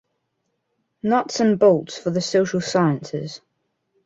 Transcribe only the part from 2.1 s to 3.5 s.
Social Sciences".